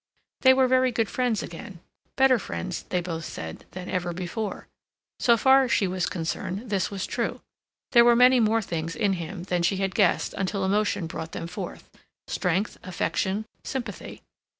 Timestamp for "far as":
5.37-5.71